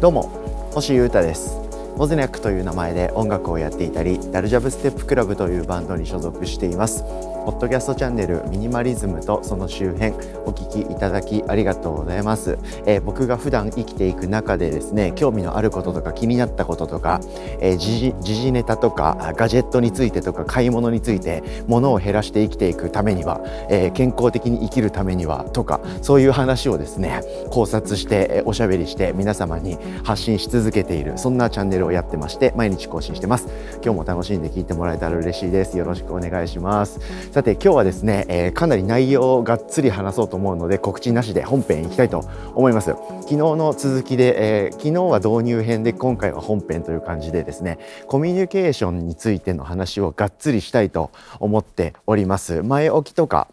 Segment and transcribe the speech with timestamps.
[0.00, 0.30] どうも
[0.72, 1.67] 星優太です。
[1.98, 7.02] モズニャックという名前で音楽をやっていたりダルジャブステップクラブというバンドに所属しています。
[7.48, 10.12] ポッドキャストチャンネルミニマリズムとその周辺
[10.44, 17.20] お聞きいただきありがとうございます、えー、僕が普段生きていく中でですね興味のあることとか気になったこととか、
[17.60, 23.40] えー、時事ネタとかガジェットについてとか買い物について物を減らして生きていくためには、
[23.70, 33.48] えー、健康的に生きるためにはとかそういう話をですね考察しておしゃべりして皆様に発信し続けているそんなチャンネルををやってまして毎日更新してます。
[33.82, 35.76] 今日も楽しんで聞いてもらえたら嬉しいです。
[35.76, 37.00] よろしくお願いします。
[37.32, 42.24] さて今日はですね、えー、かなり内容をがっつり話そうと思うので告知なしで本編いきたいと
[42.54, 42.90] 思います。
[43.22, 52.62] 昨日の続きで、えー、昨日は導入編で今回は本編という感じでですねコミュニケーションについての話をがっつりしたいと思っております。
[52.62, 53.48] 前置きとか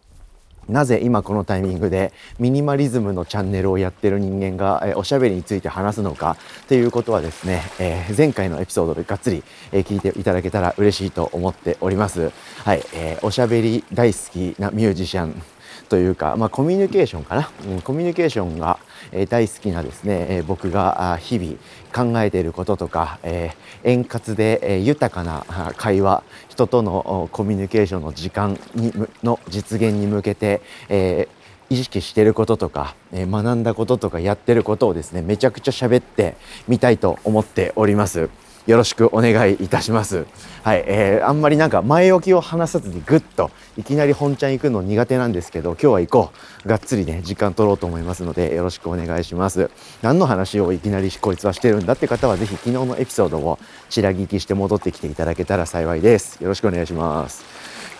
[0.70, 12.32] なぜ今このタイミングでミニマリズムのチャンネルをやってる人間が、えおしゃべりについて話すのかっていうことはですね、えー、前回のエピソードでがっつり、え、聞いていただけたら嬉しいと思っております。
[12.64, 15.42] はい、えー、おしゃべり大好きなミュージシャン
[15.90, 18.80] というか、まあ、コミュニケーションかな、うん、コミュニケーションが、
[19.12, 21.58] え、大好きなですね、え、僕が日々
[21.94, 23.52] 考えていることとか、え、
[23.84, 36.36] 円滑で、え、豊かな会話人とのコミュニケーションの時間にの実現に向けて、えー意識してることとか、え、学んだこととかやってることをですねめちゃくちゃ喋って
[36.68, 38.30] みたいと思っております。
[38.66, 40.26] よろしくお願いいたします。
[40.64, 46.32] はい、えー、あんまりなんか前置きを話さずにぐっといきなり本ちゃん行くの苦手なんですけど、今日は行こ
[46.66, 46.68] う。
[46.68, 49.70] がっつりね、時間取ろうと思いますので、よろしくお願いします。
[50.02, 56.42] 何の話をいきなりこいつはしてるんだって方は、ぜひ昨日のエピソードをちら聞きして戻ってきていただけたら幸いです。
[56.42, 57.44] よろしくお願いします。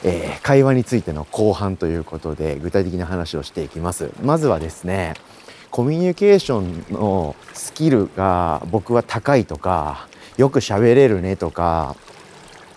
[0.04, 4.10] えー、会話についての後半ということで、具体的な話をしていきます。
[4.24, 5.14] まずはですね、
[5.70, 10.08] コミュニケーションのスキルが僕は高いとか、
[10.38, 11.96] よく喋れるねとか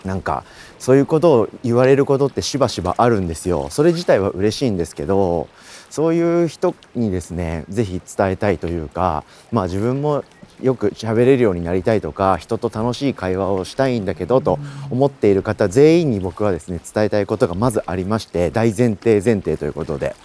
[0.05, 0.43] なんか
[0.77, 3.67] そういうことを言われることってしばしばあるんですよ。
[3.69, 5.49] それ自体は嬉しいんですけど
[5.89, 10.23] そういう人にですね是非伝えたいというかまあ自分も
[10.61, 14.59] よく喋れるようになりたいとか人と楽しい会話をしたいんだけどと
[14.89, 20.15] 思っている方全員に僕はですね伝えたいことがまずありまして大前提前提ということで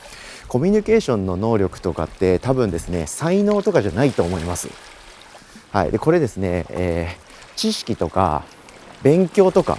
[0.49, 4.69] コミュニケーションの能力とかって多分ですね才能とかじゃないと思います。
[5.72, 7.24] はい、でこれですね、えー、
[7.56, 8.44] 知識とか
[9.03, 9.76] 勉強とか、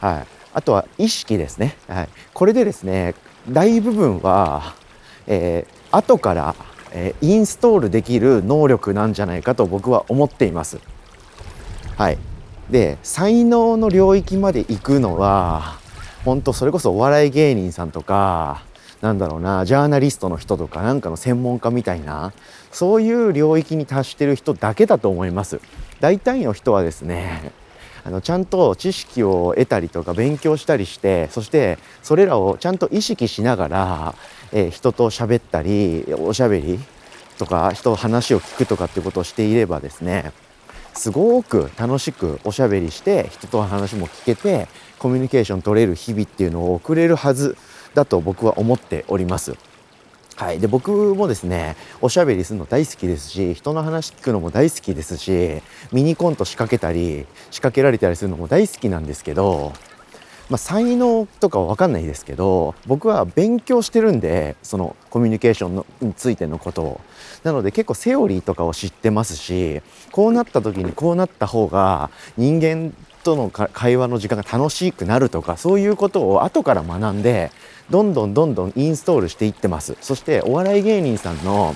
[0.00, 3.14] はい、あとは意識ですね、はい、これでですね
[3.48, 4.74] 大部分は、
[5.26, 6.54] えー、後から、
[6.92, 10.78] えー、インストールできる能力なんじゃないかと僕は思っています。
[11.96, 12.18] はい、
[12.70, 15.78] で才能の領域まで行くのは
[16.24, 18.62] 本当それこそお笑い芸人さんとか
[19.00, 22.32] なんだろうなジャーナリストの人とかなんかの専門家みたいな
[22.70, 25.60] そういう領域に達してる人だけだと思います。
[26.00, 27.52] 大体の人はですね
[28.04, 34.14] あのちゃんと知識を得たりとか勉強したりしてそしてそれらをちゃんと意識しながら、
[34.52, 36.78] えー、人と喋ったりおしゃべり
[37.38, 40.32] とか人の話を聞くとかっていうことをしていればですね
[40.94, 44.68] すごく楽しくおしゃべりして人と話も聞けて
[44.98, 47.56] コミュニケーション取れる日々っていうのを送れるはず
[47.94, 49.56] だと僕は思っております。
[50.40, 55.60] はい、で僕もですねおしゃべりするの大好きですし人の話聞くのも大好きですし
[55.92, 59.74] ミニコント仕掛けたり仕掛けられたりするのも大好きなんですけど、
[60.48, 67.00] まあ、才能とかは分かんないですけど僕は勉強してるんでそのコミュニケーションのについてのことを。
[67.44, 77.50] なので結構セオリーとかを知ってますしこうなった時にこうなった方が人間との会話の時間が楽しくなるとかそういうことを後から学んで
[77.90, 79.96] どんどんどんどんインストールしていってます。
[80.00, 81.74] そしてお笑い芸人さんの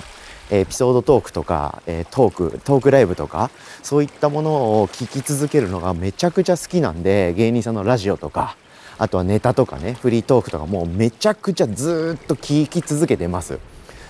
[0.51, 3.49] エピソードトークとか、えトークトークライブとか
[3.83, 8.55] そういったものを聞き続けるのがめちゃくちゃ好きなんで芸人さんのラジオとか
[8.97, 13.59] あとはネタとかねフリートークとかもうめちゃくちゃずっと聞き続けてます。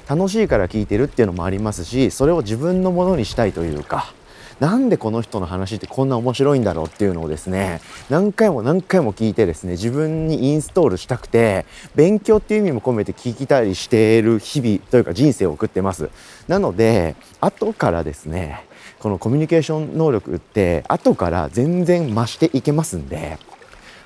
[0.07, 4.13] 楽しいから聞いてるっていうのもありますしそれを自分のものにしたいというか
[4.59, 11.65] なんでこの人の話ってこんな面白いんだろうっていうのをですね何回も何回も聞いてですね自分にインストールしたくて
[11.95, 16.09] 勉強っていう意味も込めて聞きたりしている日々というか人生を送ってます。
[16.47, 18.65] なので後からですね
[18.99, 23.37] このコミュニケーション能力って後から全然増していけますんで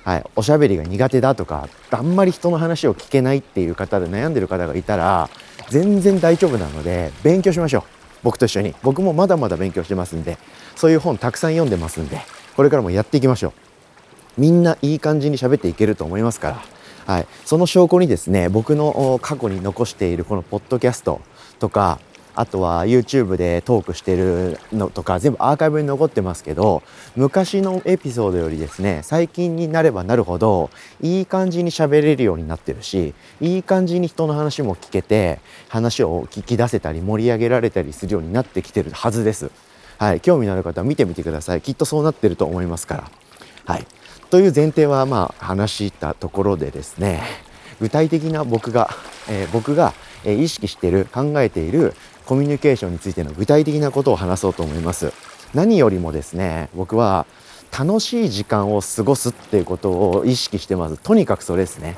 [0.02, 5.28] はい、おしゃべりが苦手だとかあんまり人の話を聞けないっていう方で悩んでる方がいたら
[5.68, 7.99] 全然大丈夫なので勉強しましょう。
[8.22, 8.74] 僕と一緒に。
[8.82, 10.38] 僕もまだまだ勉強してますんで
[10.76, 12.20] そういう本たくさん読んでますんで
[12.56, 13.52] これからもやっていきましょう。
[14.40, 16.62] みんないい感じに喋っていけると思いますから。
[17.06, 21.20] はい、その証拠にですね僕の過去に残しているこのポッドキャスト
[21.58, 21.98] とか
[22.34, 26.82] あとは YouTube でトークしてるのとか全部アーカイブに残ってますけど
[27.16, 39.50] 昔のエピソードよりですね最近になればなるほどいい感じに喋れるようになってるしいい感じに人の話も聞けて話を聞き出せたり盛り上げられたりするようになってきてるはずです。
[39.98, 43.10] はい、興味のある方は見てみてくださいきっとそうなってると思いますから。
[43.66, 43.86] はい、
[44.30, 47.22] という前提はまあ話したところでですね
[47.80, 48.88] 具体的な僕が、
[49.28, 49.92] えー、僕が
[50.24, 51.94] 意識している考えている
[52.30, 55.12] コミュニケーションについての具体的なことを話そうと思います。
[55.52, 57.26] 何よりもですね僕は
[57.76, 60.96] 楽しい時間を過ごすっていうことを意識してます。
[60.96, 61.96] とにかくそれですね。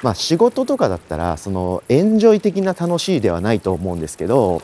[0.00, 4.62] まあ仕事とかだったらそのエンジョイ的な楽しいではないと思うんですけど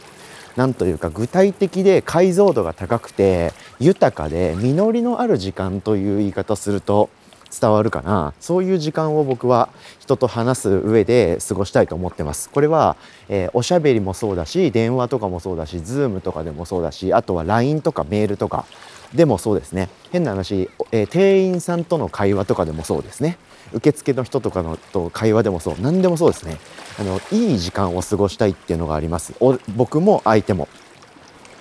[0.56, 7.11] なんというか具体的で解像度が高くて豊かで実りのある時間という言い方すると
[7.50, 8.32] 伝わるかな。
[8.41, 9.69] そういう時間を僕は
[9.99, 12.49] 人と話す上で過ごしたいと思ってます。
[12.50, 12.97] これは、
[13.29, 18.67] えー、おしゃべりもそうだし電話とかもそうだし Zoom とかでもそうだしあとは LINE とかメールとか
[19.14, 19.88] でもそうですね。
[20.12, 23.38] 変な話、えー、店員さんとの会話とかでもそうですね。
[23.73, 25.75] 受付の人とかのと会話でもそう。
[25.81, 26.58] 何でもそうですね。
[26.99, 29.35] あのいい時間を過ごしたいっていうのがあります。
[29.76, 30.69] 僕も相手も。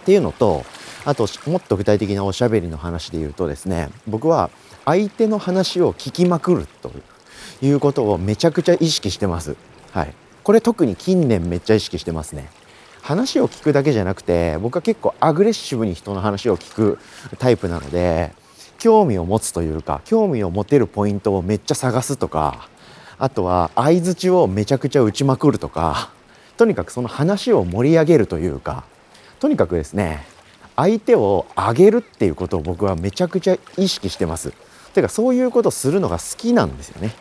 [0.02, 0.64] っていうのと
[1.06, 4.50] あともっと具体的なおしゃべりの話で言うとですね僕は
[4.86, 6.92] 相手の話を聞きまくると
[7.62, 9.56] いうことをめちゃくちゃ意識してます。
[9.92, 10.14] はい。
[10.44, 12.50] これ特に近年めっちゃ意識してますね。
[13.02, 17.00] 話を聞くだけじゃなくて僕は結構アグレッシブに人の話を聞く
[17.38, 18.34] タイプなので
[18.78, 22.68] 興味を持つというか興味を持てるポイントをめっちゃ探すとか
[23.18, 26.12] あとは相づちをめちゃくちゃ打ちまくるとか
[26.58, 28.84] とにかくその話を盛り上げるというか
[29.40, 30.26] とにかくですね
[30.80, 34.54] 相手を上げるっていうことを僕はめちゃくちゃ意識してます。
[34.94, 37.14] てかそういうことするのが好きなんですよね。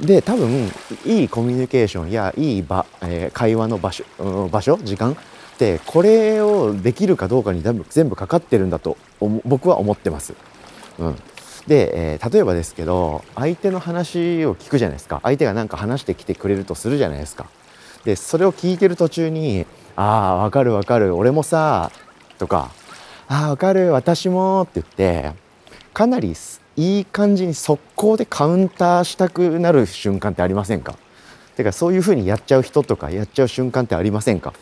[0.00, 0.70] で多分
[1.04, 4.04] いいコミュニケーションやいい場、えー、会話の場所
[4.50, 5.16] 場所時間っ
[5.58, 8.96] てこれをできるかどうかに全部かかってるんだと
[9.44, 10.32] 僕は思ってます。
[10.98, 11.16] うん、
[11.66, 17.46] で、えー、例えばですけど相手の話を聞くじゃないですか相手が何か話してきてくれるとするじゃないですか。
[18.04, 19.66] でそれを聞いてる途中に
[19.96, 21.90] 「ああわかるわかる俺もさ」
[22.38, 22.70] とか
[23.28, 25.32] 「ああわかる私も」って言って
[25.92, 26.34] かなり
[26.76, 30.94] いい感じに速攻でカウンターしたくなる瞬間ってありませんか？
[31.56, 34.52] てかそういうふうにやっちゃう人とかやっちゃう瞬間ってありませんか？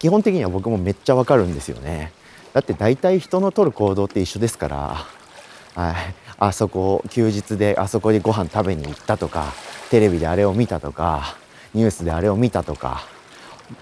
[0.00, 2.12] 基本的には僕もめっちゃわかるんですよね。
[2.52, 5.06] だって大体人の取る行動って一緒ですから
[5.80, 5.94] はい。
[6.40, 9.52] あそこ休日であそこでご飯食べに行ったとか
[9.90, 11.36] テレビであれを見たとか
[11.74, 13.06] ニュースであれを見たとか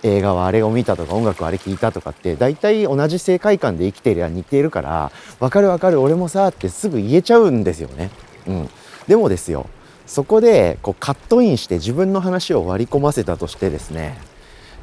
[0.03, 8.11] 映画はあれを見たとか音楽はあれ聞いたとかって大体同じ世界観で生きているや似ているから分かる分かる俺もさってすぐ言えちゃうんですよね。
[8.47, 8.69] うん、
[9.07, 9.69] でもですよ
[10.07, 14.19] そこでこうカットインして自分の話を割り込ませたとしてですね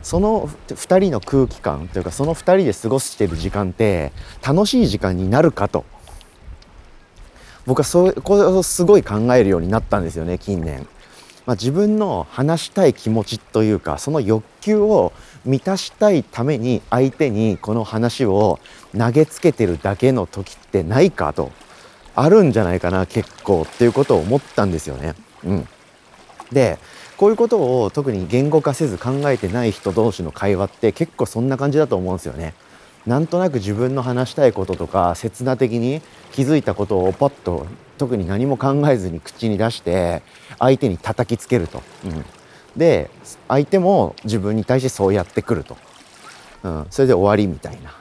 [0.01, 4.11] その2人の空気感というかその2人で過ごしてる時間って
[4.45, 5.85] 楽しい時間になるかと
[7.65, 10.85] 僕はそこをすごい考えるようになったんですよね近年。
[11.45, 15.11] まあ、自分の話したい気持ちというかその欲求を
[15.45, 18.59] 満たしたいために相手にこの話を
[18.97, 21.51] 投げつけてるだけの時ってないかと
[22.15, 25.15] あるんじゃないかな結構っていうことを思ったんですよね。
[25.43, 25.67] うん、
[26.51, 26.77] で
[27.17, 32.53] こういうことを特に言語化せず考えてない人同士の会話って結構そんな感じだと思うんですよね。
[33.05, 36.01] なんとなく自分の話したいこととか刹那的に
[36.31, 40.21] 気づいたことをパッと特に何も考えずに口に出して
[40.59, 42.25] 相手に叩きつけると、うん、
[42.77, 43.09] で
[43.47, 45.77] 相手も自分に対してそうやってくると、
[46.63, 47.93] うん、それで終わりみたいな。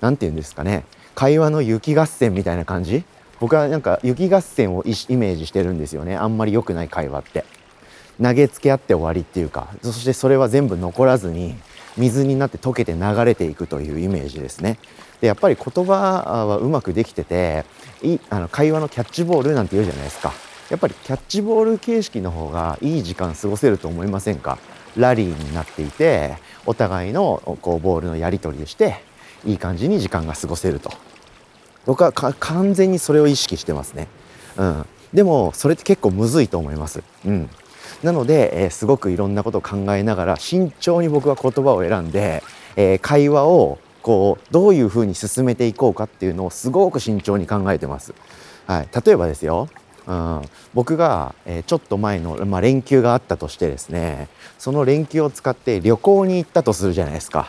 [0.00, 0.84] 何て言うんですかね。
[1.16, 3.02] 会話の雪合戦みたいな感じ？
[3.40, 6.16] 僕はなんか雪合戦をイメージしてるんですよね。
[6.16, 7.44] あんまり良くない会話って。
[8.22, 9.68] 投げつけ合って終わりっていうか。
[9.82, 11.56] そしてそれは全部残らずに
[11.98, 14.78] 水になって溶けて流れていくというイメージですね。
[15.20, 17.64] でやっぱり言葉はうまくできてて
[18.02, 20.32] いあの会話のキャッチボールなんて言うじゃないですか。
[20.70, 24.58] やっぱりキャッチボール形式の方がいい時間過ごせると思いませんか？
[24.96, 26.36] ラリーになっていて
[26.66, 29.02] お互いのこうボールのやり取りをして
[29.44, 30.90] いい感じに時間が過ごせると。
[31.86, 34.08] 僕は完全にそれを意識してますね、
[34.58, 37.48] うん、でもそれって結構むずいと思います、うん、
[38.02, 42.42] なので、えー、すごくいろんなことを考えながら慎重に僕は言葉を選んで、
[42.76, 48.14] えー、会話をこうどういうふうに進めていこうかっていうのをすごく慎重に考えてます。
[48.66, 49.68] はい、例えばですよ、
[50.06, 50.42] うん、
[50.74, 54.28] 僕が、えー、ちょっと前の、まあ、連休があったとしてですね
[54.58, 57.48] その連休を使って旅行に行ったとするじゃないですか。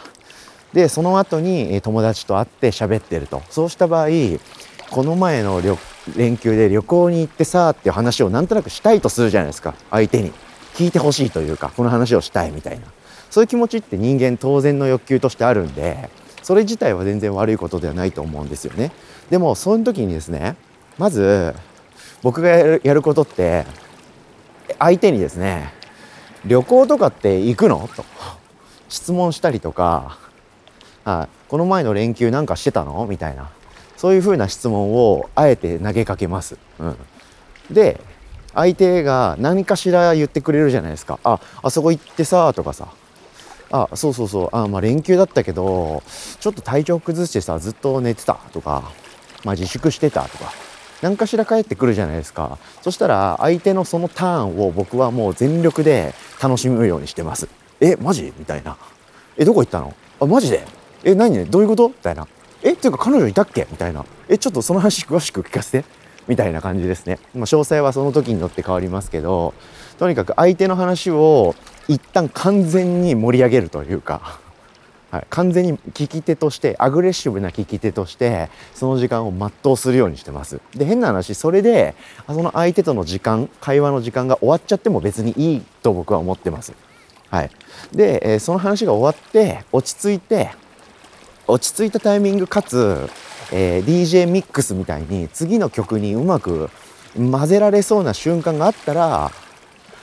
[0.74, 4.08] でその後に友達と会って喋ってるとそうした場合
[4.92, 5.62] この前の
[6.16, 9.76] 連休で旅行に行ってさっていう話をなんとなくしたいとするじゃないですか。
[9.92, 10.32] 相手に。
[10.76, 12.86] 聞いてほしいというかこの話をしたいみたいな。
[13.30, 16.10] そういう気持ちって人間当然の欲求としてあるんで
[16.42, 18.92] それ自体は全然悪いことではないと思うんですよね。
[19.30, 20.56] でもその時にですね
[20.98, 21.54] まず
[22.24, 23.66] 僕がやることって
[24.80, 25.74] 相手にですね
[26.46, 27.90] 旅行とかって行くの？
[27.96, 28.06] と。
[28.88, 30.18] 質問したりとか、
[31.04, 33.06] はい、この前の連休なんかしてたの？
[33.06, 33.50] みたいな。
[34.00, 36.58] そういうふうな質問をあえて投げかけます。
[36.80, 36.98] うん、
[37.70, 38.00] で
[38.56, 42.88] 相手が何かしら言ってくれるじゃないですか「ああそこ行ってさ」とかさ
[43.72, 44.50] 「あそうそうそう。
[44.52, 46.02] あまあ連休だったけど
[46.40, 48.84] ちょっと体調崩してさずっと寝てた」とか
[49.44, 50.52] 「まあ自粛してた」とか。
[51.02, 52.58] 何かしら返ってくるじゃないですか。
[52.82, 56.14] そしたら相手のそのターンを僕はもう全力で
[56.44, 57.48] 楽しむようにしてます。
[57.80, 58.34] えマジ？
[58.38, 58.76] みたいな。
[59.38, 59.94] えどこ行ったの？
[60.20, 60.62] あマジで？
[61.06, 61.46] え何？
[61.46, 61.88] どういうこと？
[61.88, 62.28] みたいな。
[62.64, 63.68] えっていうか彼女いたっけ？
[63.72, 64.06] みたいな。
[64.28, 66.00] えちょっとその話詳しく聞かせて。
[66.30, 69.56] みたいな感じですね、まあ、詳細はその時によって変わりますけど
[69.98, 71.56] とにかく相手の話を
[71.88, 74.40] 一旦完全に盛り上げるというか
[75.10, 80.62] はい、完全に聞き手としてアグレッシブな聞き手としてその時間を全うするようにしてます。
[80.76, 81.96] で変な話それで
[82.28, 86.74] その相手との時間会話の時間が終わっちゃっても別にいいと僕は思ってます。
[87.32, 87.50] はい。
[87.92, 90.52] で、え、その話が終わって落ち着いて
[91.50, 93.10] 落ち着いたタイミングかつ、
[93.52, 96.70] えー、DJ ミックスみたいに次の曲にうまく
[97.16, 99.32] 混ぜられそうな瞬間があったら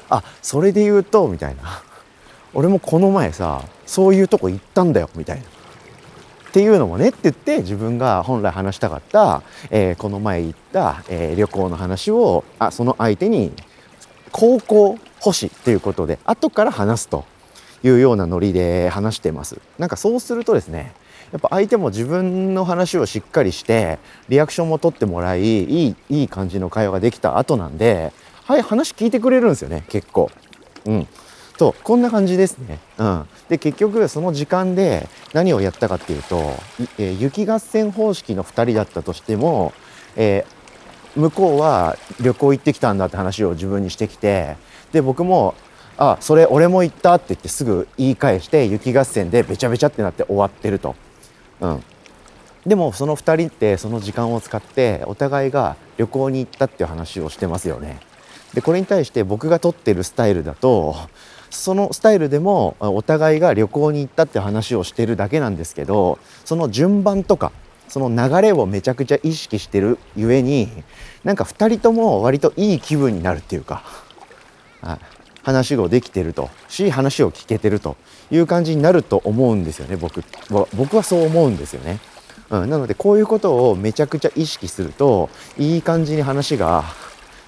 [0.09, 1.83] あそれで言うとみたいな
[2.53, 5.43] 俺もこの前さそういうとこ行ったんだよみたいな。
[5.45, 13.53] っていうのもねって言って自分が本来話したかった、えー、この前行った、えー、旅行の話をあその相手に
[14.33, 17.27] 高校星ということで後から話すと
[17.85, 19.61] いうようなノリで話してます。
[19.79, 20.95] なんかそうするとですね
[21.33, 28.13] やっぱ相手も自分の話をしっかりしてリアクションも取ってもらいいいいい感じの会話ができた後なんで
[28.45, 30.31] はい話聞いてくれるんですよね結構。
[30.85, 31.09] うん
[31.57, 32.79] とこんな感じですね。
[32.99, 36.53] うん、で結局その時間で何をやったかっていうと、
[36.99, 39.73] えー、雪合戦方式の2人だったとしても、
[40.17, 44.57] えー、向こうは旅行行ってきたんだって話を自分にしてきて
[44.93, 45.55] で僕も
[45.97, 50.95] 「あそれ俺も行った」って言ってすぐ言い返して雪合戦でべちゃべちゃってなって終わってると。
[51.61, 51.83] うん、
[52.67, 58.01] でもその2人ってその時間を使ってお互いが旅行に行ったっていう話をしてますよね。
[58.55, 60.97] でこれに対して僕が取ってるスタイルだと
[61.51, 67.53] そのスタイルでもお互いが旅行に行ったって話をしてるだけなんですけどその順番とか
[67.89, 70.69] その流れをめちゃくちゃ意識してるゆえに
[71.25, 73.83] なんか2人とも割といい気分になるっていうか、
[74.81, 74.99] はい、
[75.47, 77.97] 話をできてるとし話を聞けてると
[78.33, 82.01] いう感じになると思うんですよね僕は僕はそう思うんですよね。
[82.51, 86.83] うん、なのでこういうことをめちゃくちゃ意識するといい感じに話が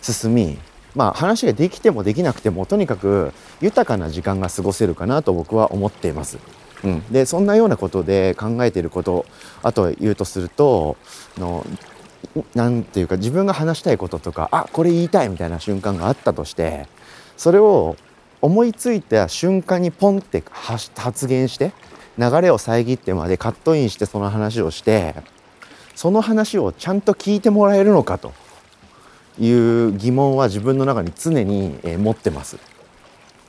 [0.01, 0.59] 進み
[0.95, 6.39] まあ、話ができてもできなくてもとにかく豊かな時間が過ごせるかなと僕は思っています。
[6.83, 9.27] うん、でそんなようなことで考えていること
[9.63, 10.97] あと言うとすると
[11.37, 11.65] の
[12.55, 16.87] なんていうか自分が話したいこととかあこれ言いたいみたいな瞬間があったとして
[17.39, 17.97] それを
[18.43, 21.73] 思いついた瞬間にポンって発言して
[22.19, 25.15] 流れを遮ってまでカットインしてその話をして
[25.95, 28.35] その話をちゃんと聞いてもらえるのかと。
[29.41, 32.59] いう疑問は自分の中に常に、持ってます。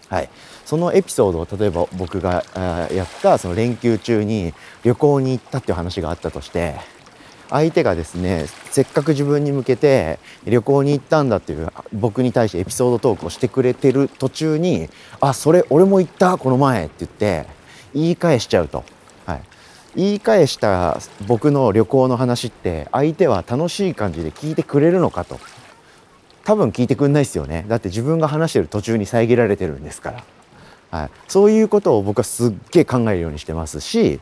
[0.07, 0.29] はい、
[0.65, 2.43] そのエピソードを例えば僕が
[2.91, 6.77] やったその連休中に旅行に行ったっていう話があったとして
[7.49, 14.89] 相手がですねせっかく自分に向けて旅行に行ったんだっていう僕に対してエピソードトークをしてくれてる途中に
[15.19, 17.45] 「あそれ俺も行ったこの前」って言って
[17.93, 18.83] 言い返しちゃうと。
[19.25, 19.41] はい、
[19.95, 25.39] 言い返した僕の旅行の話って相手は楽しい感じで聞いてくれるのかと。
[26.45, 27.65] 多分聞いてくんないですよね。
[27.67, 30.23] だって自分が話してる途中に遮られてるんですか
[30.91, 34.19] ら、はい、そういうことを僕はすっげえ考えるようにしてますし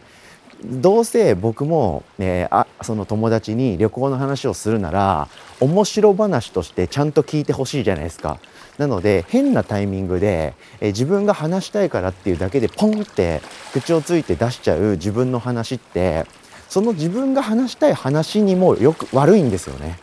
[0.64, 5.28] どうせ僕も、ね、あその友達に旅行の話をするなら
[5.60, 8.40] 面白話としてちゃんと聞いてほしいじゃないですか。
[8.78, 13.42] なので変なタイミングでえ自分が話したいからっていうだけでポンって
[13.74, 16.26] 口をついて出しちゃう自分の話って
[16.70, 20.00] その自分が話したい話にもよく悪いんですよね。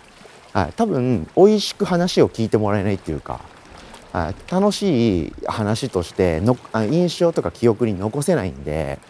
[0.53, 3.41] はい、多分美味しく話を聞いてもらえないっていうか、
[4.49, 6.57] 楽しい話としての
[6.91, 9.01] 印象とか記憶に残せないんで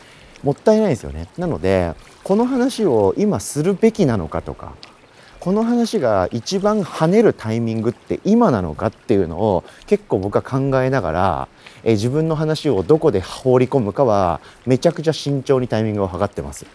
[0.44, 1.26] もったいないですよね。
[1.36, 4.74] なのでこの話を今するべきなのかとか
[5.40, 11.48] この話が一番跳ねるタイミングって今なのかっていうのを結構僕は考えながら
[11.82, 16.66] え自分の話をどこで放り込むかはめちゃくちゃ慎重にタイミングを測ってます。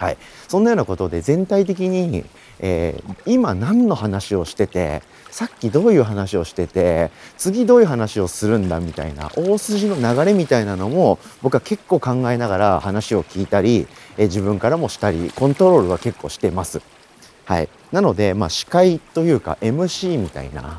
[0.00, 0.16] はい、
[0.48, 2.24] そんなようなことで全体的に、
[2.58, 16.80] えー、今何の話をしててさっきどういう話をしてて次どういう話をするんだみたいな大筋の流れみたいなのも僕は結構考えながら話を聞いたり、えー、自分からもしたりコントロールは結構してます。
[17.44, 20.78] はい、なので、まあ、司会というか MC みたいな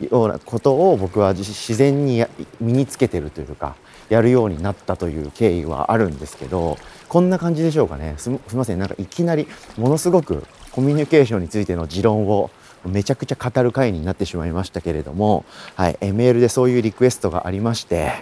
[0.00, 2.26] ようなことを僕は自然に
[2.60, 3.76] 身につけてるというか
[4.10, 6.78] やるようになったという経緯はあるんですけど
[7.10, 8.14] こんな感じでしょうかね。
[8.18, 8.78] すみません。
[8.78, 12.52] なんかいきなりものすごくコミュニケーションについての持論を
[12.84, 18.12] めちゃくちゃ語る回になってしまいましたけれども、はい、メールでそういうリクエストがありまして、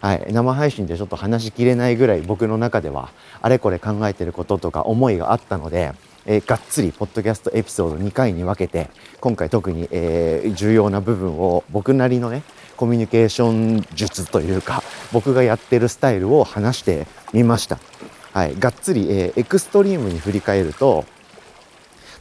[0.00, 3.10] はい、生配信でちょっと話しきれないぐらい僕の中では
[3.42, 5.92] あれこれ考えてることとか思いがあったので
[6.30, 12.42] えー、がっつりポッドキャストエピソード2回に分けて今回特に、えー、重要な部分を僕なりのね
[12.76, 17.78] コミュニケーション術というか僕がやってるスタイルを話してみました。
[18.38, 21.04] はい、がっつり、えー、エクストリームに振り返ると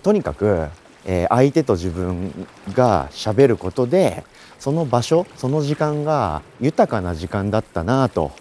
[0.02, 0.68] とにかく、
[1.06, 4.24] えー、相手と自分がしゃべることで
[4.58, 8.32] その場所その時間が豊かな時間だったなと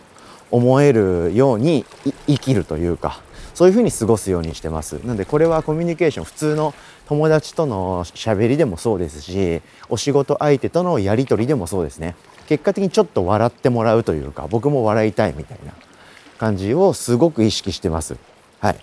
[0.51, 1.85] 思えるように
[2.27, 3.21] 生きるというか
[3.53, 4.95] そういうふうに過ごすようにしてます。
[5.05, 6.73] なのでこれはコミュニケーション普通の
[7.07, 12.17] 友達とのしゃべりでもそうですしお仕事相手とのやり取りでもそうですね。
[12.49, 15.75] 結果的にちょっと笑ってもらうというか僕も笑いたいみたいな。
[16.39, 18.17] 感じをすごく意識してます。
[18.61, 18.77] はい。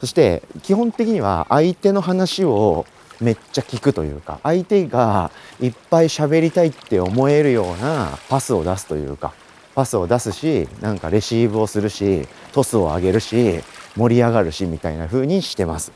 [0.00, 2.86] そして基本的には相手の話を
[3.20, 9.32] めっちゃ聞くというか相手がいっぱい喋りたいって思えるようなパスを出すというか
[9.74, 13.60] パスを出すしなんかレシーブをするしトスを上げるし
[13.96, 15.92] 盛り上がるしみたいな風にしてます。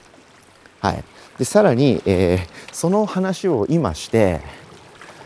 [0.80, 1.04] はい、
[1.38, 4.40] でさらに、えー、その話を今して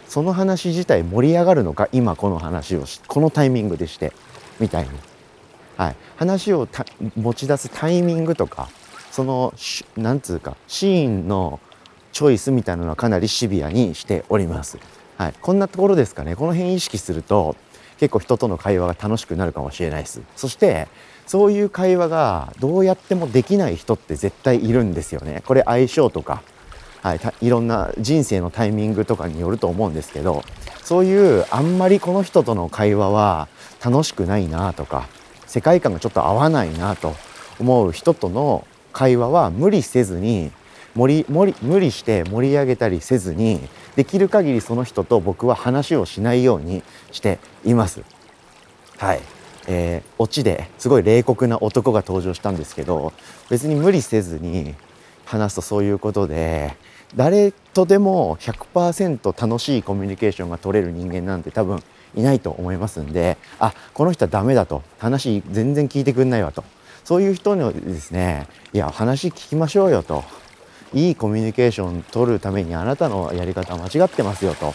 [0.08, 4.12] その話自体盛り上がるのか今この話をしこのタイミングでして
[4.58, 4.90] みたいに、
[5.76, 6.68] はい、話を
[7.16, 8.68] 持ち出すタイミングとか
[9.10, 9.54] その
[9.96, 11.60] なんつうかシーンの
[12.12, 14.78] チョイスみたいなのはかなりシビアにしております。
[15.16, 16.36] はい、こんなところですかね。
[16.36, 17.56] この辺意識すると
[17.98, 20.22] 結構人との会話が楽しくなるかもしれないです。
[20.36, 20.88] そして
[21.26, 25.42] そういう会話がどうやってもできない人って絶対いるんですよね。
[25.46, 26.42] これ相性とか、
[27.02, 30.42] はい、いろんな人生のタイミングとかによると思うんですけど
[30.82, 33.48] そういうあんまりこの人との会話は
[33.84, 35.08] 楽しくないなとか
[35.54, 37.14] 世界観がちょっと合わないなと
[37.60, 40.50] 思う人との会話は無理せずに
[40.96, 43.60] 盛り盛り無理して盛り上げたりせずに
[43.94, 48.02] できる限りその人と僕は話をしないようにしています。
[48.98, 49.20] はい、
[49.68, 53.12] えー、オチですごい冷酷な男が登場したんですけど
[53.48, 54.74] 別に無理せずに
[55.24, 56.76] 話すとそういうことで
[57.14, 61.80] 誰とでも100%楽しいコミュニケーションが取れる人間なんて多分
[62.16, 64.82] いないと思いますんであこの人はダメだと。
[64.98, 66.64] 話全然聞いてくんないわと。
[67.04, 70.24] そういう人にですねいや話聞きましょうよと。
[70.92, 74.74] いいコミュニケーション取るためにあなたのやり方は間違ってますよと。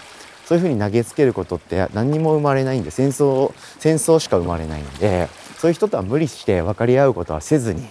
[0.49, 7.85] そういうふうに投げつけることって何にも生まれないんで戦争戦争しか生まれないんでそういう人とは無理して分かり合うことはせずに、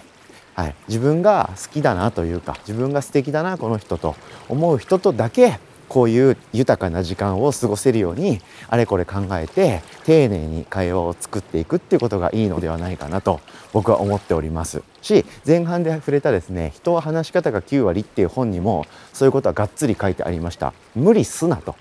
[0.56, 4.16] はい、自分が好きだなというか自分が素敵だなこの人と
[4.48, 13.40] 思う人とだけこういう豊かな時間を過ごせるようにあれこれ考えて丁寧に会話を作っていくっていうことがいいのではないかなと
[13.72, 20.72] 僕は思っておりますし前半で触れたですね人は話し方が9割っていう本にもそういうことはがっつり書いてありました。
[20.94, 21.77] 無理すなと、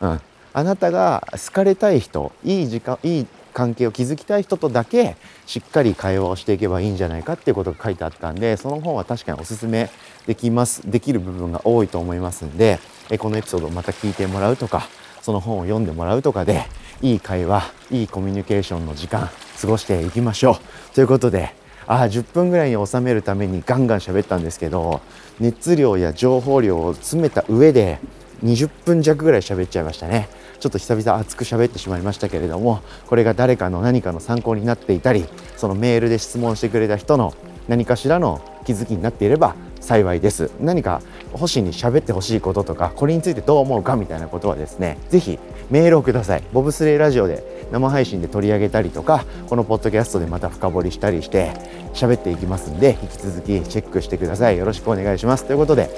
[0.00, 0.20] うん、
[0.52, 9.90] あなたが好かれたい人いい時間いい関係を築きたい人とだけしっかり会話をしていけばいいんじゃないかっていうことが書いてあったんでその本は確かにおすすめ
[10.26, 12.78] できますできる部分が多いと思いますんで
[13.18, 14.88] このエピソードをまた聞いてもらうとか
[15.20, 16.64] その本を読んでもらうとかで
[17.00, 20.52] いい会話いいコミュニケーションの時間過ごしていきましょ
[20.92, 20.94] う。
[20.94, 21.54] ということで
[21.86, 25.00] あ10分ぐらいに収めるためにガンガン喋ったんですけど
[25.40, 27.98] 熱量や情報量を詰めた上で
[28.44, 30.28] 20分弱ぐらい喋っちゃいましたね。
[30.62, 37.34] ちょっと久々熱く喋ってしまいましたけれどもこれが誰かの何かの参考になっていたりそのメールで質問してくれた人の
[37.66, 40.52] 何かしらの気づきになっていれば幸いです。
[40.60, 46.44] 何か星に喋ってほしいこととかこれについてどう思うかみたいなことはですね是非メールをください。
[46.52, 51.50] ボブスレーラジオで生配信で取り上げたりとかこのポッドキャストでまた深掘りしたりして
[51.92, 54.58] 喋っていきますんで引き続きチェックしてください。
[54.58, 55.44] よろしくお願いします。
[55.44, 55.90] ということで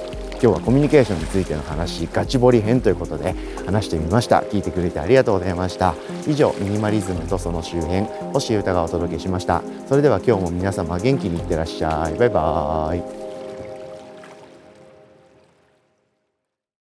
[0.45, 3.33] 今日はコミュニケーションについての話ガチボリ編ということで
[3.65, 4.41] 話してみました。
[4.41, 5.95] 聞いてくれてありがとうございました。
[6.27, 9.63] 以上ミニマリズムとその周辺星歌がお届けしました。
[9.87, 12.19] それでは今日も皆様元気にいってらっしゃい。
[12.19, 13.24] バイバーイ。